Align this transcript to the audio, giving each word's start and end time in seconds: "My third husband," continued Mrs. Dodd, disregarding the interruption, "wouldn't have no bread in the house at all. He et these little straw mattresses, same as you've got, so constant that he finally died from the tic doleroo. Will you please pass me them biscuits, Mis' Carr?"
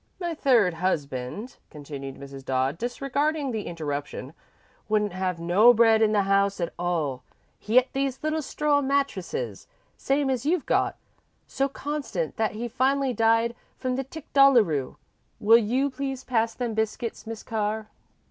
"My 0.19 0.33
third 0.33 0.73
husband," 0.73 1.57
continued 1.69 2.15
Mrs. 2.15 2.43
Dodd, 2.43 2.79
disregarding 2.79 3.51
the 3.51 3.67
interruption, 3.67 4.33
"wouldn't 4.89 5.13
have 5.13 5.39
no 5.39 5.75
bread 5.75 6.01
in 6.01 6.11
the 6.11 6.23
house 6.23 6.59
at 6.59 6.73
all. 6.79 7.21
He 7.59 7.77
et 7.77 7.89
these 7.93 8.23
little 8.23 8.41
straw 8.41 8.81
mattresses, 8.81 9.67
same 9.97 10.31
as 10.31 10.43
you've 10.43 10.65
got, 10.65 10.97
so 11.45 11.69
constant 11.69 12.35
that 12.37 12.53
he 12.53 12.67
finally 12.67 13.13
died 13.13 13.53
from 13.77 13.95
the 13.95 14.03
tic 14.03 14.25
doleroo. 14.33 14.95
Will 15.39 15.59
you 15.59 15.91
please 15.91 16.23
pass 16.23 16.59
me 16.59 16.65
them 16.65 16.73
biscuits, 16.73 17.27
Mis' 17.27 17.43
Carr?" 17.43 17.87